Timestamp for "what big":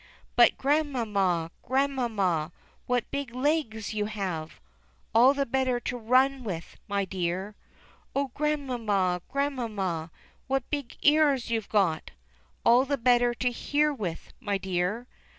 2.87-3.35, 10.47-10.97